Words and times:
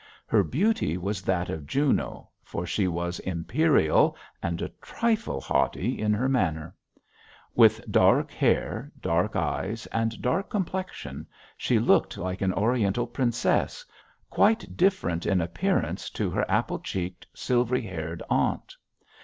Her 0.25 0.43
beauty 0.43 0.97
was 0.97 1.21
that 1.21 1.47
of 1.51 1.67
Juno, 1.67 2.29
for 2.43 2.65
she 2.65 2.87
was 2.87 3.19
imperial 3.19 4.17
and 4.41 4.59
a 4.59 4.69
trifle 4.81 5.39
haughty 5.39 5.99
in 5.99 6.11
her 6.11 6.27
manner. 6.27 6.73
With 7.53 7.81
dark 7.91 8.31
hair, 8.31 8.91
dark 8.99 9.35
eyes, 9.35 9.85
and 9.91 10.19
dark 10.19 10.49
complexion, 10.49 11.27
she 11.55 11.77
looked 11.77 12.17
like 12.17 12.41
an 12.41 12.51
Oriental 12.53 13.05
princess, 13.05 13.85
quite 14.31 14.75
different 14.75 15.27
in 15.27 15.39
appearance 15.39 16.09
to 16.09 16.31
her 16.31 16.49
apple 16.49 16.79
cheeked, 16.79 17.27
silvery 17.35 17.83
haired 17.83 18.23
aunt. 18.27 18.75